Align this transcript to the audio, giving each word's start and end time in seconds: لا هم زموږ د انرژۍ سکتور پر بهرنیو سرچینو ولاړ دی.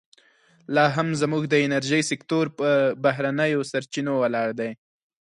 لا 0.75 0.85
هم 0.99 1.09
زموږ 1.21 1.43
د 1.49 1.55
انرژۍ 1.65 2.01
سکتور 2.11 2.45
پر 2.57 2.73
بهرنیو 3.03 3.61
سرچینو 3.71 4.13
ولاړ 4.19 4.49
دی. 4.59 4.71